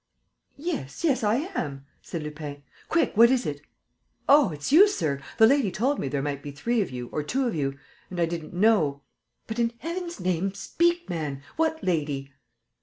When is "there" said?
6.07-6.23